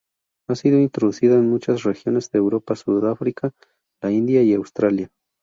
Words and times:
Ha 0.49 0.55
sido 0.55 0.79
introducida 0.79 1.35
en 1.35 1.47
muchas 1.51 1.83
regiones 1.83 2.31
de 2.31 2.39
Europa, 2.39 2.75
Suráfrica, 2.75 3.51
la 4.01 4.09
India 4.09 4.41
y 4.41 4.51
Australia. 4.55 5.11